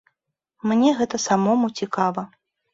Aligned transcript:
Мне 0.71 0.95
гэта 1.03 1.21
самому 1.27 1.71
цікава. 1.81 2.29